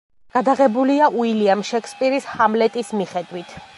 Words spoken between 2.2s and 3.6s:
ჰამლეტის მიხედვით.